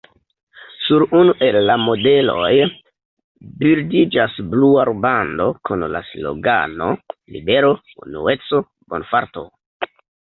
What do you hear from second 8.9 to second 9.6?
bonfarto".